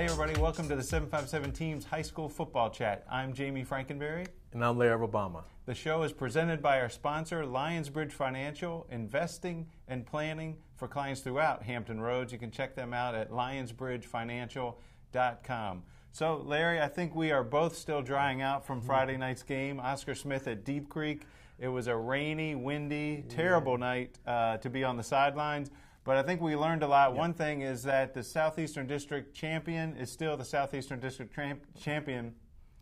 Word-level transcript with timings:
Hey, 0.00 0.06
everybody, 0.06 0.40
welcome 0.40 0.66
to 0.70 0.76
the 0.76 0.82
757 0.82 1.52
Teams 1.52 1.84
High 1.84 2.00
School 2.00 2.30
Football 2.30 2.70
Chat. 2.70 3.04
I'm 3.10 3.34
Jamie 3.34 3.66
Frankenberry. 3.66 4.26
And 4.54 4.64
I'm 4.64 4.78
Larry 4.78 4.98
Rubama. 4.98 5.42
The 5.66 5.74
show 5.74 6.04
is 6.04 6.12
presented 6.14 6.62
by 6.62 6.80
our 6.80 6.88
sponsor, 6.88 7.44
Lionsbridge 7.44 8.12
Financial, 8.12 8.86
investing 8.90 9.66
and 9.88 10.06
planning 10.06 10.56
for 10.74 10.88
clients 10.88 11.20
throughout 11.20 11.64
Hampton 11.64 12.00
Roads. 12.00 12.32
You 12.32 12.38
can 12.38 12.50
check 12.50 12.74
them 12.74 12.94
out 12.94 13.14
at 13.14 13.30
lionsbridgefinancial.com. 13.30 15.82
So, 16.12 16.42
Larry, 16.46 16.80
I 16.80 16.88
think 16.88 17.14
we 17.14 17.30
are 17.30 17.44
both 17.44 17.76
still 17.76 18.00
drying 18.00 18.40
out 18.40 18.66
from 18.66 18.80
Friday 18.80 19.18
night's 19.18 19.42
game. 19.42 19.78
Oscar 19.78 20.14
Smith 20.14 20.48
at 20.48 20.64
Deep 20.64 20.88
Creek. 20.88 21.24
It 21.58 21.68
was 21.68 21.88
a 21.88 21.96
rainy, 21.96 22.54
windy, 22.54 23.26
terrible 23.28 23.76
night 23.76 24.18
uh, 24.26 24.56
to 24.56 24.70
be 24.70 24.82
on 24.82 24.96
the 24.96 25.02
sidelines. 25.02 25.70
But 26.10 26.16
I 26.16 26.24
think 26.24 26.40
we 26.40 26.56
learned 26.56 26.82
a 26.82 26.88
lot. 26.88 27.14
One 27.14 27.32
thing 27.32 27.60
is 27.60 27.84
that 27.84 28.14
the 28.14 28.24
Southeastern 28.24 28.88
District 28.88 29.32
champion 29.32 29.96
is 29.96 30.10
still 30.10 30.36
the 30.36 30.44
Southeastern 30.44 30.98
District 30.98 31.32
tramp- 31.32 31.64
champion 31.80 32.34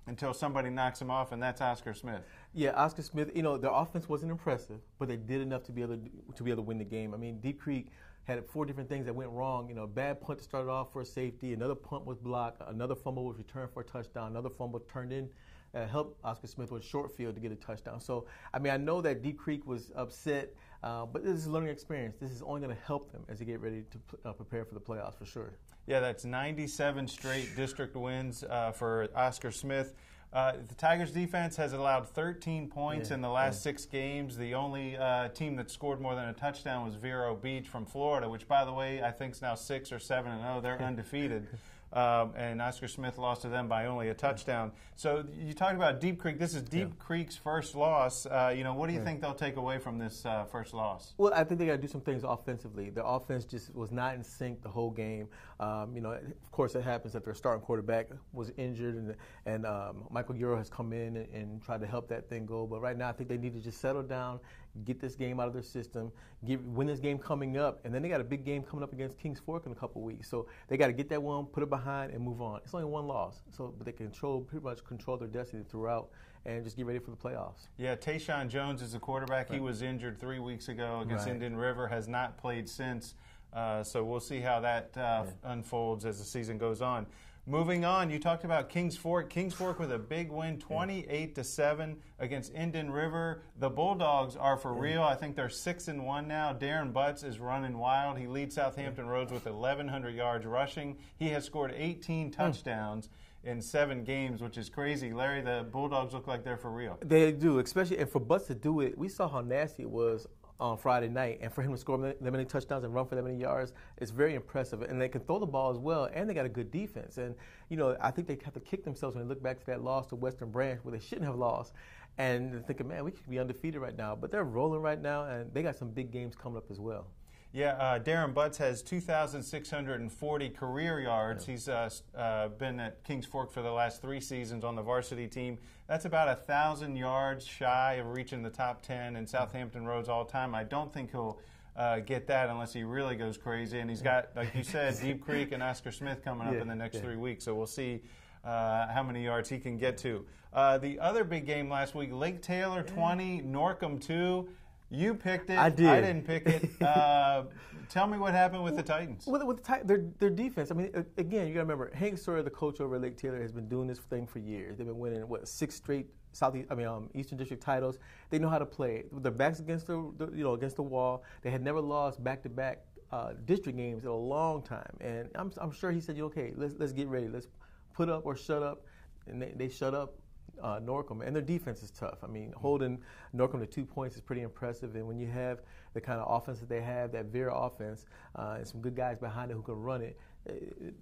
until 0.06 0.32
somebody 0.32 0.70
knocks 0.70 0.98
him 0.98 1.10
off, 1.10 1.30
and 1.32 1.42
that's 1.42 1.60
Oscar 1.60 1.92
Smith. 1.92 2.22
Yeah, 2.54 2.70
Oscar 2.70 3.02
Smith. 3.02 3.30
You 3.34 3.42
know, 3.42 3.58
their 3.58 3.70
offense 3.70 4.08
wasn't 4.08 4.30
impressive, 4.30 4.80
but 4.98 5.08
they 5.08 5.16
did 5.16 5.42
enough 5.42 5.62
to 5.64 5.72
be 5.72 5.82
able 5.82 5.98
to, 5.98 6.10
to 6.36 6.42
be 6.42 6.50
able 6.50 6.62
to 6.62 6.66
win 6.66 6.78
the 6.78 6.86
game. 6.86 7.12
I 7.12 7.18
mean, 7.18 7.38
Deep 7.38 7.60
Creek 7.60 7.88
had 8.28 8.44
four 8.46 8.64
different 8.64 8.88
things 8.88 9.06
that 9.06 9.14
went 9.14 9.30
wrong. 9.30 9.68
You 9.68 9.74
know, 9.74 9.84
a 9.84 9.88
bad 9.88 10.20
punt 10.20 10.42
started 10.42 10.70
off 10.70 10.92
for 10.92 11.00
a 11.00 11.06
safety, 11.06 11.52
another 11.54 11.74
punt 11.74 12.04
was 12.06 12.18
blocked, 12.18 12.62
another 12.68 12.94
fumble 12.94 13.24
was 13.24 13.38
returned 13.38 13.70
for 13.72 13.80
a 13.80 13.84
touchdown, 13.84 14.28
another 14.30 14.50
fumble 14.50 14.80
turned 14.80 15.12
in 15.12 15.28
uh, 15.74 15.86
helped 15.86 16.18
Oscar 16.24 16.46
Smith 16.46 16.70
with 16.70 16.84
short 16.84 17.14
field 17.16 17.34
to 17.34 17.40
get 17.40 17.52
a 17.52 17.56
touchdown. 17.56 18.00
So, 18.00 18.26
I 18.52 18.58
mean, 18.58 18.72
I 18.72 18.76
know 18.76 19.00
that 19.00 19.22
Deep 19.22 19.38
Creek 19.38 19.66
was 19.66 19.90
upset, 19.96 20.54
uh, 20.82 21.06
but 21.06 21.24
this 21.24 21.34
is 21.34 21.46
a 21.46 21.50
learning 21.50 21.70
experience. 21.70 22.16
This 22.20 22.30
is 22.30 22.42
only 22.42 22.60
going 22.60 22.74
to 22.74 22.82
help 22.82 23.12
them 23.12 23.22
as 23.28 23.38
they 23.38 23.44
get 23.44 23.60
ready 23.60 23.84
to 23.90 24.28
uh, 24.28 24.32
prepare 24.32 24.64
for 24.64 24.74
the 24.74 24.80
playoffs 24.80 25.18
for 25.18 25.26
sure. 25.26 25.52
Yeah, 25.86 26.00
that's 26.00 26.24
97 26.24 27.08
straight 27.08 27.56
district 27.56 27.96
wins 27.96 28.44
uh, 28.44 28.72
for 28.72 29.08
Oscar 29.14 29.50
Smith. 29.50 29.94
Uh, 30.30 30.52
the 30.68 30.74
Tigers 30.74 31.10
defense 31.10 31.56
has 31.56 31.72
allowed 31.72 32.06
13 32.08 32.68
points 32.68 33.08
yeah, 33.08 33.14
in 33.14 33.20
the 33.22 33.30
last 33.30 33.56
yeah. 33.56 33.70
six 33.72 33.86
games. 33.86 34.36
The 34.36 34.54
only 34.54 34.96
uh, 34.96 35.28
team 35.28 35.56
that 35.56 35.70
scored 35.70 36.00
more 36.00 36.14
than 36.14 36.28
a 36.28 36.34
touchdown 36.34 36.84
was 36.84 36.96
Vero 36.96 37.34
Beach 37.34 37.66
from 37.66 37.86
Florida, 37.86 38.28
which, 38.28 38.46
by 38.46 38.64
the 38.64 38.72
way, 38.72 39.02
I 39.02 39.10
think 39.10 39.34
is 39.34 39.42
now 39.42 39.54
six 39.54 39.90
or 39.90 39.98
seven 39.98 40.32
and 40.32 40.42
zero. 40.42 40.60
They're 40.60 40.82
undefeated. 40.86 41.46
Um, 41.92 42.32
and 42.36 42.60
Oscar 42.60 42.88
Smith 42.88 43.18
lost 43.18 43.42
to 43.42 43.48
them 43.48 43.68
by 43.68 43.86
only 43.86 44.08
a 44.08 44.14
touchdown. 44.14 44.72
So 44.96 45.24
you 45.38 45.54
talked 45.54 45.76
about 45.76 46.00
Deep 46.00 46.18
Creek. 46.18 46.38
This 46.38 46.54
is 46.54 46.62
Deep 46.62 46.88
yeah. 46.88 46.94
Creek's 46.98 47.36
first 47.36 47.74
loss. 47.74 48.26
Uh, 48.26 48.52
you 48.54 48.64
know, 48.64 48.74
what 48.74 48.88
do 48.88 48.92
you 48.92 48.98
yeah. 48.98 49.04
think 49.04 49.20
they'll 49.20 49.34
take 49.34 49.56
away 49.56 49.78
from 49.78 49.98
this 49.98 50.26
uh, 50.26 50.44
first 50.44 50.74
loss? 50.74 51.14
Well, 51.16 51.32
I 51.34 51.44
think 51.44 51.60
they 51.60 51.66
got 51.66 51.76
to 51.76 51.78
do 51.78 51.88
some 51.88 52.00
things 52.00 52.24
offensively. 52.24 52.90
Their 52.90 53.04
offense 53.06 53.44
just 53.44 53.74
was 53.74 53.90
not 53.90 54.14
in 54.14 54.22
sync 54.22 54.62
the 54.62 54.68
whole 54.68 54.90
game. 54.90 55.28
Um, 55.60 55.94
you 55.94 56.00
know, 56.00 56.12
of 56.12 56.50
course, 56.52 56.74
it 56.74 56.84
happens 56.84 57.14
that 57.14 57.24
their 57.24 57.34
starting 57.34 57.64
quarterback 57.64 58.08
was 58.32 58.52
injured, 58.56 58.94
and 58.94 59.14
and 59.46 59.66
um, 59.66 60.04
Michael 60.10 60.36
Euro 60.36 60.56
has 60.56 60.68
come 60.68 60.92
in 60.92 61.16
and, 61.16 61.28
and 61.34 61.62
tried 61.62 61.80
to 61.80 61.86
help 61.86 62.08
that 62.08 62.28
thing 62.28 62.46
go. 62.46 62.66
But 62.66 62.80
right 62.80 62.96
now, 62.96 63.08
I 63.08 63.12
think 63.12 63.28
they 63.28 63.38
need 63.38 63.54
to 63.54 63.60
just 63.60 63.80
settle 63.80 64.02
down, 64.02 64.40
get 64.84 65.00
this 65.00 65.14
game 65.14 65.40
out 65.40 65.46
of 65.46 65.52
their 65.52 65.62
system, 65.62 66.12
give, 66.44 66.64
win 66.66 66.86
this 66.86 67.00
game 67.00 67.18
coming 67.18 67.56
up, 67.56 67.80
and 67.84 67.92
then 67.92 68.02
they 68.02 68.08
got 68.08 68.20
a 68.20 68.24
big 68.24 68.44
game 68.44 68.62
coming 68.62 68.82
up 68.82 68.92
against 68.92 69.18
Kings 69.18 69.40
Fork 69.40 69.66
in 69.66 69.72
a 69.72 69.74
couple 69.74 70.02
weeks. 70.02 70.28
So 70.28 70.46
they 70.68 70.76
got 70.76 70.86
to 70.88 70.92
get 70.92 71.08
that 71.10 71.22
one, 71.22 71.46
put 71.46 71.62
it 71.62 71.70
behind, 71.70 72.12
and 72.12 72.22
move 72.22 72.40
on. 72.40 72.60
It's 72.64 72.74
only 72.74 72.86
one 72.86 73.06
loss, 73.06 73.42
so 73.50 73.74
but 73.76 73.84
they 73.84 73.92
control 73.92 74.40
pretty 74.40 74.64
much 74.64 74.84
control 74.84 75.16
their 75.16 75.28
destiny 75.28 75.64
throughout, 75.68 76.10
and 76.46 76.64
just 76.64 76.76
get 76.76 76.86
ready 76.86 76.98
for 76.98 77.10
the 77.10 77.16
playoffs. 77.16 77.68
Yeah, 77.76 77.96
Tayshawn 77.96 78.48
Jones 78.48 78.82
is 78.82 78.92
the 78.92 78.98
quarterback. 78.98 79.50
Right. 79.50 79.56
He 79.56 79.60
was 79.60 79.82
injured 79.82 80.18
three 80.18 80.38
weeks 80.38 80.68
ago 80.68 81.00
against 81.00 81.26
right. 81.26 81.34
Indian 81.34 81.56
River. 81.56 81.88
Has 81.88 82.08
not 82.08 82.38
played 82.38 82.68
since. 82.68 83.14
Uh, 83.52 83.82
so 83.82 84.04
we'll 84.04 84.20
see 84.20 84.40
how 84.40 84.60
that 84.60 84.90
uh, 84.96 85.24
yeah. 85.24 85.52
unfolds 85.52 86.04
as 86.04 86.18
the 86.18 86.24
season 86.24 86.58
goes 86.58 86.82
on. 86.82 87.06
Moving 87.48 87.82
on, 87.82 88.10
you 88.10 88.18
talked 88.18 88.44
about 88.44 88.68
Kings 88.68 88.94
Fork. 88.94 89.30
Kings 89.30 89.54
Fork 89.54 89.78
with 89.78 89.90
a 89.90 89.98
big 89.98 90.30
win, 90.30 90.58
28 90.58 91.34
to 91.34 91.42
7 91.42 91.96
against 92.18 92.52
Indian 92.52 92.90
River. 92.90 93.40
The 93.58 93.70
Bulldogs 93.70 94.36
are 94.36 94.58
for 94.58 94.74
real. 94.74 95.02
I 95.02 95.14
think 95.14 95.34
they're 95.34 95.48
6 95.48 95.88
and 95.88 96.04
1 96.04 96.28
now. 96.28 96.52
Darren 96.52 96.92
Butts 96.92 97.22
is 97.22 97.38
running 97.38 97.78
wild. 97.78 98.18
He 98.18 98.26
leads 98.26 98.56
Southampton 98.56 99.06
Roads 99.06 99.32
with 99.32 99.46
1100 99.46 100.14
yards 100.14 100.44
rushing. 100.44 100.98
He 101.16 101.30
has 101.30 101.46
scored 101.46 101.72
18 101.74 102.26
hmm. 102.26 102.32
touchdowns 102.32 103.08
in 103.44 103.62
7 103.62 104.04
games, 104.04 104.42
which 104.42 104.58
is 104.58 104.68
crazy. 104.68 105.14
Larry, 105.14 105.40
the 105.40 105.64
Bulldogs 105.72 106.12
look 106.12 106.26
like 106.26 106.44
they're 106.44 106.58
for 106.58 106.70
real. 106.70 106.98
They 107.02 107.32
do, 107.32 107.60
especially 107.60 107.96
and 107.96 108.10
for 108.10 108.20
Butts 108.20 108.48
to 108.48 108.54
do 108.54 108.80
it. 108.80 108.98
We 108.98 109.08
saw 109.08 109.26
how 109.26 109.40
nasty 109.40 109.84
it 109.84 109.90
was 109.90 110.26
on 110.60 110.76
Friday 110.76 111.08
night, 111.08 111.38
and 111.40 111.52
for 111.52 111.62
him 111.62 111.70
to 111.72 111.78
score 111.78 111.98
that 111.98 112.20
many 112.20 112.44
touchdowns 112.44 112.84
and 112.84 112.92
run 112.92 113.06
for 113.06 113.14
that 113.14 113.22
many 113.22 113.36
yards, 113.36 113.72
it's 113.98 114.10
very 114.10 114.34
impressive. 114.34 114.82
And 114.82 115.00
they 115.00 115.08
can 115.08 115.20
throw 115.20 115.38
the 115.38 115.46
ball 115.46 115.70
as 115.70 115.78
well, 115.78 116.08
and 116.12 116.28
they 116.28 116.34
got 116.34 116.46
a 116.46 116.50
good 116.50 116.70
defense. 116.70 117.18
And 117.18 117.34
you 117.68 117.76
know, 117.76 117.96
I 118.00 118.10
think 118.10 118.26
they 118.26 118.38
have 118.44 118.54
to 118.54 118.60
kick 118.60 118.84
themselves 118.84 119.14
when 119.16 119.24
they 119.24 119.28
look 119.28 119.42
back 119.42 119.60
to 119.60 119.66
that 119.66 119.82
loss 119.82 120.06
to 120.08 120.16
Western 120.16 120.50
Branch, 120.50 120.80
where 120.82 120.92
they 120.92 121.04
shouldn't 121.04 121.26
have 121.26 121.36
lost, 121.36 121.72
and 122.18 122.66
thinking, 122.66 122.88
man, 122.88 123.04
we 123.04 123.12
could 123.12 123.28
be 123.28 123.38
undefeated 123.38 123.80
right 123.80 123.96
now. 123.96 124.16
But 124.16 124.30
they're 124.30 124.44
rolling 124.44 124.82
right 124.82 125.00
now, 125.00 125.24
and 125.24 125.52
they 125.54 125.62
got 125.62 125.76
some 125.76 125.90
big 125.90 126.10
games 126.10 126.34
coming 126.34 126.58
up 126.58 126.70
as 126.70 126.80
well. 126.80 127.06
Yeah, 127.52 127.72
uh, 127.72 127.98
Darren 127.98 128.34
Butts 128.34 128.58
has 128.58 128.82
2,640 128.82 130.48
career 130.50 131.00
yards. 131.00 131.46
Yeah. 131.46 131.52
He's 131.52 131.68
uh, 131.68 131.90
uh, 132.16 132.48
been 132.48 132.78
at 132.78 133.02
Kings 133.04 133.24
Fork 133.24 133.50
for 133.50 133.62
the 133.62 133.72
last 133.72 134.02
three 134.02 134.20
seasons 134.20 134.64
on 134.64 134.76
the 134.76 134.82
varsity 134.82 135.26
team. 135.26 135.58
That's 135.86 136.04
about 136.04 136.28
a 136.28 136.34
thousand 136.34 136.96
yards 136.96 137.46
shy 137.46 137.94
of 137.94 138.08
reaching 138.08 138.42
the 138.42 138.50
top 138.50 138.82
10 138.82 139.16
in 139.16 139.26
Southampton 139.26 139.86
Roads 139.86 140.10
all 140.10 140.24
time. 140.24 140.54
I 140.54 140.64
don't 140.64 140.92
think 140.92 141.10
he'll. 141.10 141.38
Uh, 141.76 142.00
get 142.00 142.26
that 142.26 142.48
unless 142.48 142.72
he 142.72 142.82
really 142.82 143.14
goes 143.14 143.38
crazy. 143.38 143.78
And 143.78 143.88
he's 143.88 144.02
got, 144.02 144.30
like 144.34 144.52
you 144.52 144.64
said, 144.64 144.98
Deep 145.00 145.24
Creek 145.24 145.52
and 145.52 145.62
Oscar 145.62 145.92
Smith 145.92 146.24
coming 146.24 146.48
up 146.48 146.54
yeah, 146.54 146.62
in 146.62 146.66
the 146.66 146.74
next 146.74 146.96
yeah. 146.96 147.02
three 147.02 147.14
weeks. 147.14 147.44
So 147.44 147.54
we'll 147.54 147.68
see 147.68 148.00
uh, 148.44 148.88
how 148.88 149.04
many 149.04 149.22
yards 149.22 149.48
he 149.48 149.58
can 149.58 149.78
get 149.78 149.96
to. 149.98 150.24
Uh, 150.52 150.78
the 150.78 150.98
other 150.98 151.22
big 151.22 151.46
game 151.46 151.70
last 151.70 151.94
week, 151.94 152.10
Lake 152.12 152.42
Taylor 152.42 152.82
20, 152.82 153.42
Norcom 153.42 154.04
2. 154.04 154.48
You 154.90 155.14
picked 155.14 155.50
it. 155.50 155.58
I 155.58 155.68
did. 155.68 155.86
I 155.86 156.00
didn't 156.00 156.26
pick 156.26 156.46
it. 156.46 156.70
Uh, 156.80 157.44
tell 157.88 158.06
me 158.06 158.18
what 158.18 158.32
happened 158.32 158.64
with 158.64 158.76
the 158.76 158.82
Titans. 158.82 159.26
With, 159.26 159.42
with 159.42 159.62
the, 159.62 159.80
their, 159.84 160.04
their 160.18 160.30
defense. 160.30 160.70
I 160.70 160.74
mean, 160.74 160.90
again, 161.16 161.46
you 161.46 161.54
got 161.54 161.60
to 161.60 161.64
remember, 161.64 161.90
Hank 161.94 162.18
Sawyer, 162.18 162.42
the 162.42 162.50
coach 162.50 162.80
over 162.80 162.96
at 162.96 163.02
Lake 163.02 163.16
Taylor, 163.16 163.40
has 163.40 163.52
been 163.52 163.68
doing 163.68 163.86
this 163.86 163.98
thing 163.98 164.26
for 164.26 164.38
years. 164.38 164.78
They've 164.78 164.86
been 164.86 164.98
winning 164.98 165.28
what 165.28 165.46
six 165.46 165.74
straight 165.74 166.06
Southeast, 166.32 166.68
I 166.70 166.74
mean, 166.74 166.86
um, 166.86 167.10
Eastern 167.14 167.38
District 167.38 167.62
titles. 167.62 167.98
They 168.30 168.38
know 168.38 168.48
how 168.48 168.58
to 168.58 168.66
play. 168.66 169.04
Their 169.12 169.32
backs 169.32 169.60
against 169.60 169.86
the, 169.86 170.12
the 170.16 170.30
you 170.34 170.44
know 170.44 170.54
against 170.54 170.76
the 170.76 170.82
wall. 170.82 171.24
They 171.42 171.50
had 171.50 171.62
never 171.62 171.80
lost 171.80 172.22
back-to-back 172.22 172.84
uh, 173.10 173.32
district 173.44 173.78
games 173.78 174.04
in 174.04 174.10
a 174.10 174.16
long 174.16 174.62
time. 174.62 174.96
And 175.00 175.28
I'm, 175.34 175.52
I'm 175.58 175.72
sure 175.72 175.90
he 175.90 176.00
said, 176.00 176.16
You 176.16 176.26
"Okay, 176.26 176.52
let's 176.56 176.74
let's 176.78 176.92
get 176.92 177.08
ready. 177.08 177.28
Let's 177.28 177.48
put 177.94 178.08
up 178.08 178.24
or 178.24 178.36
shut 178.36 178.62
up." 178.62 178.84
And 179.26 179.40
they, 179.42 179.52
they 179.56 179.68
shut 179.68 179.94
up 179.94 180.14
uh, 180.62 180.80
Norcom, 180.80 181.26
and 181.26 181.34
their 181.34 181.42
defense 181.42 181.82
is 181.82 181.90
tough. 181.90 182.18
I 182.22 182.26
mean, 182.26 182.52
holding 182.56 182.98
Norcom 183.34 183.60
to 183.60 183.66
two 183.66 183.84
points 183.84 184.16
is 184.16 184.20
pretty 184.20 184.42
impressive. 184.42 184.94
And 184.94 185.06
when 185.06 185.18
you 185.18 185.26
have 185.26 185.60
the 185.94 186.00
kind 186.00 186.20
of 186.20 186.26
offense 186.30 186.60
that 186.60 186.68
they 186.68 186.80
have, 186.80 187.12
that 187.12 187.26
veer 187.26 187.50
offense, 187.52 188.06
uh, 188.36 188.56
and 188.58 188.66
some 188.66 188.80
good 188.80 188.96
guys 188.96 189.18
behind 189.18 189.50
it 189.50 189.54
who 189.54 189.62
can 189.62 189.80
run 189.80 190.02
it, 190.02 190.18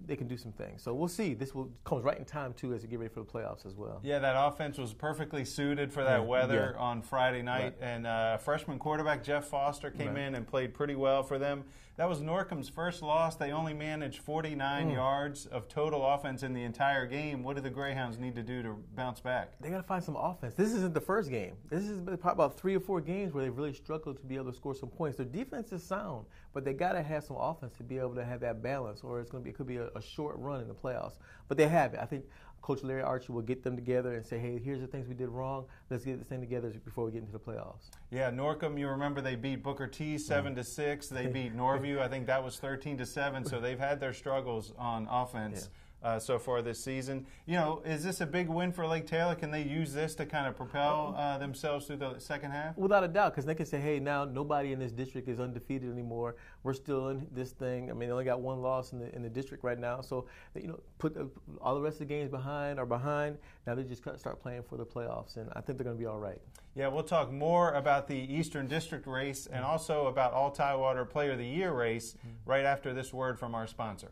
they 0.05 0.15
can 0.15 0.27
do 0.27 0.37
some 0.37 0.51
things. 0.51 0.83
So 0.83 0.93
we'll 0.93 1.07
see. 1.07 1.33
This 1.33 1.53
will 1.53 1.71
comes 1.83 2.03
right 2.03 2.17
in 2.17 2.25
time 2.25 2.53
too 2.53 2.73
as 2.73 2.81
we 2.81 2.87
get 2.87 2.99
ready 2.99 3.13
for 3.13 3.21
the 3.21 3.25
playoffs 3.25 3.65
as 3.65 3.75
well. 3.75 3.99
Yeah, 4.03 4.19
that 4.19 4.35
offense 4.37 4.77
was 4.77 4.93
perfectly 4.93 5.45
suited 5.45 5.91
for 5.91 6.03
that 6.03 6.21
yeah. 6.21 6.25
weather 6.25 6.73
yeah. 6.75 6.81
on 6.81 7.01
Friday 7.01 7.41
night, 7.41 7.75
right. 7.79 7.89
and 7.89 8.07
uh, 8.07 8.37
freshman 8.37 8.79
quarterback 8.79 9.23
Jeff 9.23 9.45
Foster 9.45 9.91
came 9.91 10.15
right. 10.15 10.23
in 10.23 10.35
and 10.35 10.47
played 10.47 10.73
pretty 10.73 10.95
well 10.95 11.23
for 11.23 11.37
them. 11.37 11.63
That 11.97 12.07
was 12.07 12.21
Norcom's 12.21 12.69
first 12.69 13.01
loss. 13.01 13.37
They 13.37 13.51
only 13.51 13.73
managed 13.73 14.19
49 14.21 14.87
mm. 14.87 14.93
yards 14.93 15.47
of 15.47 15.67
total 15.67 16.05
offense 16.05 16.43
in 16.43 16.53
the 16.53 16.61
entire 16.61 17.07
game. 17.07 17.41
What 17.41 17.55
do 17.55 17.61
the 17.63 17.71
Greyhounds 17.71 18.19
need 18.19 18.35
to 18.35 18.43
do 18.43 18.61
to 18.61 18.75
bounce 18.95 19.19
back? 19.19 19.53
They 19.59 19.71
got 19.71 19.77
to 19.77 19.83
find 19.83 20.03
some 20.03 20.15
offense. 20.15 20.53
This 20.53 20.73
isn't 20.73 20.93
the 20.93 21.01
first 21.01 21.31
game. 21.31 21.55
This 21.71 21.85
is 21.85 21.99
probably 22.01 22.31
about 22.33 22.59
three 22.59 22.75
or 22.75 22.79
four 22.79 23.01
games 23.01 23.33
where 23.33 23.43
they've 23.43 23.57
really 23.57 23.73
struggled 23.73 24.17
to 24.17 24.23
be 24.23 24.35
able 24.35 24.51
to 24.51 24.53
score 24.55 24.75
some 24.75 24.89
points. 24.89 25.17
Their 25.17 25.25
defense 25.25 25.71
is 25.71 25.81
sound, 25.81 26.27
but 26.53 26.63
they 26.63 26.73
got 26.73 26.91
to 26.91 27.01
have 27.01 27.23
some 27.23 27.37
offense 27.37 27.75
to 27.77 27.83
be 27.83 27.97
able 27.97 28.13
to 28.13 28.23
have 28.23 28.41
that 28.41 28.61
balance, 28.61 29.01
or 29.01 29.19
it's 29.19 29.31
going 29.31 29.36
to 29.39 29.43
be 29.43 29.49
it 29.49 29.55
could 29.55 29.67
be 29.67 29.77
a, 29.77 29.87
a 29.95 30.01
short 30.01 30.37
run 30.37 30.61
in 30.61 30.67
the 30.67 30.73
playoffs. 30.73 31.17
But 31.47 31.57
they 31.57 31.67
have 31.67 31.93
it. 31.93 31.99
I 32.01 32.05
think 32.05 32.25
Coach 32.61 32.83
Larry 32.83 33.01
Archie 33.01 33.31
will 33.31 33.41
get 33.41 33.63
them 33.63 33.75
together 33.75 34.15
and 34.15 34.25
say, 34.25 34.39
hey, 34.39 34.59
here's 34.59 34.81
the 34.81 34.87
things 34.87 35.07
we 35.07 35.13
did 35.13 35.29
wrong. 35.29 35.65
Let's 35.89 36.03
get 36.03 36.19
this 36.19 36.27
thing 36.27 36.41
together 36.41 36.73
before 36.83 37.05
we 37.05 37.11
get 37.11 37.21
into 37.21 37.31
the 37.31 37.39
playoffs. 37.39 37.89
Yeah, 38.11 38.29
Norcom, 38.29 38.77
you 38.77 38.89
remember 38.89 39.21
they 39.21 39.35
beat 39.35 39.63
Booker 39.63 39.87
T 39.87 40.17
7 40.17 40.55
to 40.55 40.63
6. 40.63 41.07
They 41.07 41.27
beat 41.27 41.55
Norview, 41.55 41.99
I 41.99 42.07
think 42.07 42.27
that 42.27 42.43
was 42.43 42.57
13 42.57 42.97
to 42.97 43.05
7. 43.05 43.45
So 43.45 43.59
they've 43.59 43.79
had 43.79 43.99
their 43.99 44.13
struggles 44.13 44.73
on 44.77 45.07
offense. 45.09 45.69
Yeah 45.71 45.83
uh, 46.03 46.19
so 46.19 46.37
far 46.37 46.61
this 46.61 46.83
season. 46.83 47.25
You 47.45 47.55
know, 47.55 47.81
is 47.85 48.03
this 48.03 48.21
a 48.21 48.25
big 48.25 48.47
win 48.47 48.71
for 48.71 48.85
Lake 48.87 49.07
Taylor? 49.07 49.35
Can 49.35 49.51
they 49.51 49.63
use 49.63 49.93
this 49.93 50.15
to 50.15 50.25
kind 50.25 50.47
of 50.47 50.55
propel 50.55 51.15
uh, 51.17 51.37
themselves 51.37 51.87
through 51.87 51.97
the 51.97 52.19
second 52.19 52.51
half? 52.51 52.77
Without 52.77 53.03
a 53.03 53.07
doubt, 53.07 53.33
because 53.33 53.45
they 53.45 53.55
can 53.55 53.65
say, 53.65 53.79
hey, 53.79 53.99
now 53.99 54.25
nobody 54.25 54.73
in 54.73 54.79
this 54.79 54.91
district 54.91 55.27
is 55.27 55.39
undefeated 55.39 55.91
anymore. 55.91 56.35
We're 56.63 56.73
still 56.73 57.09
in 57.09 57.27
this 57.31 57.51
thing. 57.51 57.89
I 57.89 57.93
mean, 57.93 58.09
they 58.09 58.13
only 58.13 58.25
got 58.25 58.41
one 58.41 58.61
loss 58.61 58.93
in 58.93 58.99
the, 58.99 59.13
in 59.15 59.21
the 59.23 59.29
district 59.29 59.63
right 59.63 59.79
now. 59.79 60.01
So, 60.01 60.27
you 60.55 60.67
know, 60.67 60.79
put 60.99 61.17
all 61.61 61.75
the 61.75 61.81
rest 61.81 61.95
of 61.95 61.99
the 62.07 62.13
games 62.13 62.29
behind 62.29 62.79
are 62.79 62.85
behind. 62.85 63.37
Now 63.65 63.75
they 63.75 63.83
just 63.83 64.01
start 64.01 64.41
playing 64.41 64.63
for 64.63 64.77
the 64.77 64.85
playoffs, 64.85 65.37
and 65.37 65.49
I 65.55 65.61
think 65.61 65.77
they're 65.77 65.85
going 65.85 65.97
to 65.97 65.99
be 65.99 66.05
all 66.05 66.19
right. 66.19 66.39
Yeah, 66.75 66.89
we'll 66.89 67.03
talk 67.03 67.31
more 67.31 67.73
about 67.73 68.07
the 68.07 68.15
Eastern 68.15 68.67
District 68.67 69.07
race 69.07 69.47
and 69.47 69.65
also 69.65 70.05
about 70.05 70.33
All 70.33 70.51
Tidewater 70.51 71.05
Player 71.05 71.31
of 71.31 71.39
the 71.39 71.45
Year 71.45 71.73
race 71.73 72.13
mm-hmm. 72.13 72.49
right 72.49 72.65
after 72.65 72.93
this 72.93 73.11
word 73.11 73.39
from 73.39 73.55
our 73.55 73.65
sponsor. 73.65 74.11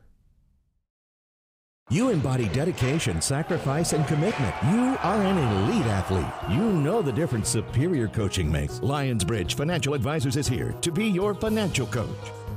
You 1.92 2.10
embody 2.10 2.48
dedication, 2.48 3.22
sacrifice, 3.22 3.94
and 3.94 4.08
commitment. 4.08 4.56
You 4.72 4.98
are 5.04 5.22
an 5.22 5.38
elite 5.38 5.86
athlete. 5.86 6.26
You 6.50 6.72
know 6.72 7.04
the 7.04 7.12
difference 7.12 7.48
superior 7.48 8.08
coaching 8.08 8.52
makes. 8.52 8.80
Lionsbridge 8.80 9.54
Financial 9.54 9.94
Advisors 9.94 10.36
is 10.36 10.48
here 10.48 10.72
to 10.82 10.92
be 10.92 11.06
your 11.06 11.36
financial 11.36 11.86
coach. 11.86 12.10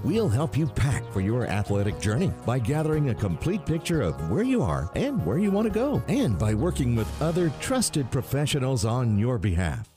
We'll 0.02 0.30
help 0.30 0.56
you 0.56 0.66
pack 0.66 1.04
for 1.12 1.20
your 1.20 1.46
athletic 1.46 2.00
journey 2.00 2.32
by 2.46 2.58
gathering 2.58 3.10
a 3.10 3.14
complete 3.14 3.66
picture 3.66 4.00
of 4.00 4.30
where 4.30 4.44
you 4.44 4.62
are 4.62 4.90
and 4.94 5.22
where 5.26 5.36
you 5.36 5.50
want 5.50 5.68
to 5.68 5.74
go, 5.74 6.02
and 6.08 6.38
by 6.38 6.54
working 6.54 6.96
with 6.96 7.20
other 7.20 7.50
trusted 7.60 8.10
professionals 8.10 8.86
on 8.86 9.18
your 9.18 9.36
behalf. 9.36 9.90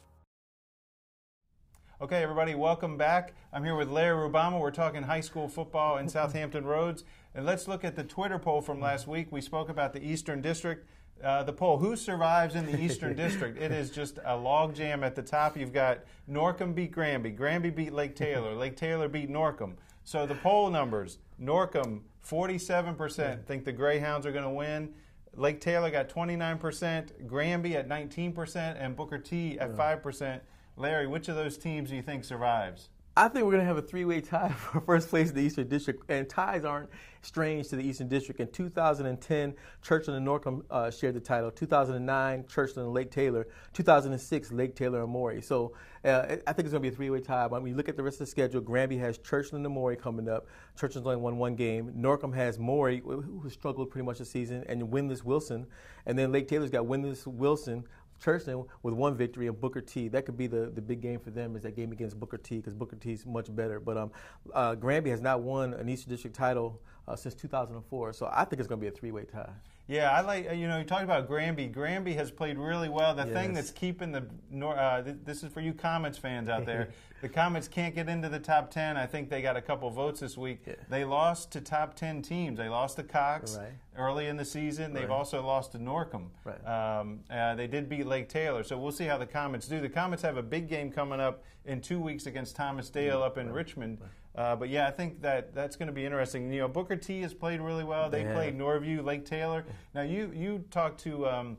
Okay, 2.01 2.23
everybody, 2.23 2.55
welcome 2.55 2.97
back. 2.97 3.33
I'm 3.53 3.63
here 3.63 3.75
with 3.75 3.87
Larry 3.87 4.27
Rubama. 4.27 4.59
We're 4.59 4.71
talking 4.71 5.03
high 5.03 5.21
school 5.21 5.47
football 5.47 5.99
in 5.99 6.09
Southampton 6.09 6.65
Roads. 6.65 7.03
And 7.33 7.45
let's 7.45 7.67
look 7.67 7.83
at 7.83 7.95
the 7.95 8.03
Twitter 8.03 8.37
poll 8.37 8.61
from 8.61 8.81
last 8.81 9.07
week. 9.07 9.27
We 9.31 9.41
spoke 9.41 9.69
about 9.69 9.93
the 9.93 10.03
Eastern 10.03 10.41
District. 10.41 10.85
Uh, 11.23 11.43
the 11.43 11.53
poll, 11.53 11.77
who 11.77 11.95
survives 11.95 12.55
in 12.55 12.65
the 12.65 12.81
Eastern 12.81 13.15
District? 13.15 13.57
It 13.57 13.71
is 13.71 13.89
just 13.89 14.17
a 14.17 14.31
logjam 14.31 15.03
at 15.03 15.15
the 15.15 15.21
top. 15.21 15.55
You've 15.55 15.71
got 15.71 15.99
Norcom 16.29 16.75
beat 16.75 16.91
Granby. 16.91 17.31
Granby 17.31 17.69
beat 17.69 17.93
Lake 17.93 18.15
Taylor. 18.17 18.53
Lake 18.53 18.75
Taylor 18.75 19.07
beat 19.07 19.29
Norcom. 19.29 19.75
So 20.03 20.25
the 20.25 20.35
poll 20.35 20.69
numbers 20.69 21.19
Norcom, 21.41 22.01
47% 22.27 23.45
think 23.45 23.65
the 23.65 23.71
Greyhounds 23.71 24.25
are 24.25 24.31
going 24.31 24.43
to 24.43 24.49
win. 24.49 24.93
Lake 25.35 25.61
Taylor 25.61 25.89
got 25.89 26.09
29%, 26.09 27.25
Granby 27.25 27.77
at 27.77 27.87
19%, 27.87 28.75
and 28.77 28.95
Booker 28.95 29.17
T 29.17 29.57
at 29.59 29.71
5%. 29.73 30.41
Larry, 30.75 31.07
which 31.07 31.29
of 31.29 31.35
those 31.35 31.57
teams 31.57 31.89
do 31.89 31.95
you 31.95 32.01
think 32.01 32.23
survives? 32.23 32.89
I 33.15 33.27
think 33.27 33.43
we're 33.43 33.51
going 33.51 33.63
to 33.63 33.67
have 33.67 33.77
a 33.77 33.81
three-way 33.81 34.21
tie 34.21 34.53
for 34.53 34.79
first 34.85 35.09
place 35.09 35.29
in 35.29 35.35
the 35.35 35.41
Eastern 35.41 35.67
District, 35.67 36.01
and 36.09 36.29
ties 36.29 36.63
aren't 36.63 36.89
strange 37.21 37.67
to 37.67 37.75
the 37.75 37.83
Eastern 37.83 38.07
District. 38.07 38.39
In 38.39 38.49
2010, 38.49 39.53
Churchland 39.83 40.15
and 40.15 40.25
Norcom 40.25 40.63
uh, 40.71 40.89
shared 40.89 41.15
the 41.15 41.19
title. 41.19 41.51
2009, 41.51 42.43
Churchland 42.43 42.77
and 42.77 42.93
Lake 42.93 43.11
Taylor. 43.11 43.47
2006, 43.73 44.53
Lake 44.53 44.75
Taylor 44.75 45.03
and 45.03 45.11
Maury. 45.11 45.41
So 45.41 45.73
uh, 46.05 46.37
I 46.47 46.53
think 46.53 46.59
it's 46.59 46.71
going 46.71 46.75
to 46.75 46.79
be 46.79 46.87
a 46.87 46.91
three-way 46.91 47.19
tie. 47.19 47.49
But 47.49 47.61
when 47.61 47.69
you 47.69 47.75
look 47.75 47.89
at 47.89 47.97
the 47.97 48.03
rest 48.03 48.15
of 48.15 48.27
the 48.27 48.31
schedule, 48.31 48.61
Granby 48.61 48.97
has 48.99 49.17
Churchland 49.17 49.65
and 49.65 49.73
Maury 49.73 49.97
coming 49.97 50.29
up. 50.29 50.47
Churchland's 50.79 51.05
only 51.05 51.17
won 51.17 51.37
one 51.37 51.55
game. 51.55 51.93
Norcom 51.97 52.33
has 52.33 52.57
Maury, 52.57 53.01
who 53.03 53.49
struggled 53.49 53.91
pretty 53.91 54.05
much 54.05 54.19
the 54.19 54.25
season, 54.25 54.63
and 54.69 54.83
Winless 54.83 55.25
Wilson. 55.25 55.67
And 56.05 56.17
then 56.17 56.31
Lake 56.31 56.47
Taylor's 56.47 56.69
got 56.69 56.85
Winless 56.85 57.27
Wilson, 57.27 57.83
Churchland 58.21 58.67
with 58.83 58.93
one 58.93 59.15
victory 59.15 59.47
and 59.47 59.59
Booker 59.59 59.81
T. 59.81 60.07
That 60.07 60.25
could 60.25 60.37
be 60.37 60.47
the, 60.47 60.71
the 60.73 60.81
big 60.81 61.01
game 61.01 61.19
for 61.19 61.31
them 61.31 61.55
is 61.55 61.63
that 61.63 61.75
game 61.75 61.91
against 61.91 62.19
Booker 62.19 62.37
T 62.37 62.57
because 62.57 62.73
Booker 62.73 62.95
T 62.95 63.13
is 63.13 63.25
much 63.25 63.53
better. 63.55 63.79
But 63.79 63.97
um, 63.97 64.11
uh, 64.53 64.75
Granby 64.75 65.09
has 65.09 65.21
not 65.21 65.41
won 65.41 65.73
an 65.73 65.89
Eastern 65.89 66.11
District 66.11 66.35
title 66.35 66.79
uh, 67.07 67.15
since 67.15 67.33
2004, 67.35 68.13
so 68.13 68.29
I 68.31 68.45
think 68.45 68.59
it's 68.59 68.67
going 68.67 68.79
to 68.79 68.83
be 68.83 68.87
a 68.87 68.91
three-way 68.91 69.23
tie. 69.23 69.49
Yeah, 69.91 70.11
I 70.11 70.21
like 70.21 70.45
you 70.53 70.69
know 70.69 70.77
you 70.77 70.85
talked 70.85 71.03
about 71.03 71.27
Granby. 71.27 71.67
Granby 71.67 72.13
has 72.13 72.31
played 72.31 72.57
really 72.57 72.87
well. 72.87 73.13
The 73.13 73.25
yes. 73.25 73.33
thing 73.33 73.53
that's 73.53 73.71
keeping 73.71 74.13
the 74.13 74.23
uh, 74.65 75.03
this 75.25 75.43
is 75.43 75.51
for 75.51 75.59
you 75.59 75.73
Comets 75.73 76.17
fans 76.17 76.47
out 76.47 76.65
there. 76.65 76.89
the 77.21 77.27
Comets 77.27 77.67
can't 77.67 77.93
get 77.93 78.07
into 78.07 78.29
the 78.29 78.39
top 78.39 78.71
ten. 78.71 78.95
I 78.95 79.05
think 79.05 79.29
they 79.29 79.41
got 79.41 79.57
a 79.57 79.61
couple 79.61 79.89
votes 79.89 80.21
this 80.21 80.37
week. 80.37 80.61
Yeah. 80.65 80.75
They 80.89 81.03
lost 81.03 81.51
to 81.51 81.61
top 81.61 81.95
ten 81.95 82.21
teams. 82.21 82.57
They 82.57 82.69
lost 82.69 82.95
to 82.97 83.03
Cox 83.03 83.57
right. 83.57 83.73
early 83.97 84.27
in 84.27 84.37
the 84.37 84.45
season. 84.45 84.93
They've 84.93 85.09
right. 85.09 85.17
also 85.17 85.45
lost 85.45 85.73
to 85.73 85.79
Norcom. 85.79 86.27
Right. 86.45 86.99
Um, 86.99 87.19
uh, 87.29 87.55
they 87.55 87.67
did 87.67 87.89
beat 87.89 88.05
Lake 88.05 88.29
Taylor, 88.29 88.63
so 88.63 88.77
we'll 88.77 88.93
see 88.93 89.05
how 89.05 89.17
the 89.17 89.25
Comets 89.25 89.67
do. 89.67 89.81
The 89.81 89.89
Comets 89.89 90.21
have 90.21 90.37
a 90.37 90.43
big 90.43 90.69
game 90.69 90.89
coming 90.89 91.19
up 91.19 91.43
in 91.65 91.81
two 91.81 91.99
weeks 91.99 92.25
against 92.25 92.55
Thomas 92.55 92.89
Dale 92.89 93.21
up 93.21 93.37
in 93.37 93.51
Richmond. 93.51 93.99
Uh, 94.33 94.55
but 94.55 94.69
yeah, 94.69 94.87
I 94.87 94.91
think 94.91 95.21
that 95.21 95.53
that's 95.53 95.75
going 95.75 95.87
to 95.87 95.93
be 95.93 96.05
interesting. 96.05 96.51
You 96.51 96.61
know, 96.61 96.67
Booker 96.67 96.95
T 96.95 97.21
has 97.21 97.33
played 97.33 97.59
really 97.59 97.83
well. 97.83 98.09
They 98.09 98.23
yeah. 98.23 98.33
played 98.33 98.57
Norview, 98.57 99.03
Lake 99.03 99.25
Taylor. 99.25 99.65
Now 99.93 100.01
you 100.01 100.31
you 100.33 100.63
talked 100.71 101.01
to 101.01 101.27
um, 101.27 101.57